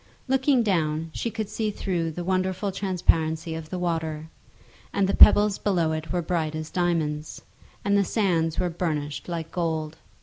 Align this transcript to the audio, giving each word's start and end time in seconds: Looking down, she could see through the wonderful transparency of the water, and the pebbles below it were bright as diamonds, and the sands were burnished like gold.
Looking 0.27 0.63
down, 0.63 1.11
she 1.13 1.29
could 1.29 1.47
see 1.47 1.69
through 1.69 2.09
the 2.09 2.23
wonderful 2.23 2.71
transparency 2.71 3.53
of 3.53 3.69
the 3.69 3.77
water, 3.77 4.27
and 4.91 5.07
the 5.07 5.15
pebbles 5.15 5.59
below 5.59 5.91
it 5.91 6.11
were 6.11 6.23
bright 6.23 6.55
as 6.55 6.71
diamonds, 6.71 7.39
and 7.85 7.95
the 7.95 8.03
sands 8.03 8.57
were 8.57 8.71
burnished 8.71 9.29
like 9.29 9.51
gold. 9.51 9.97